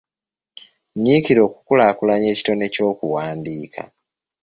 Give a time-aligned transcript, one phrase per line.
[1.01, 3.81] Nyiikira okukulaakulanya ekitone ky'okuwandiika.